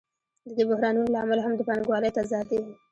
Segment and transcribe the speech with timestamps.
[0.47, 2.59] د دې بحرانونو لامل هم د پانګوالۍ تضاد دی